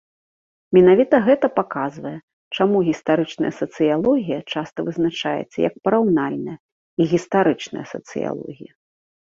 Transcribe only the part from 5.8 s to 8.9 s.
параўнальная і гістарычная сацыялогія.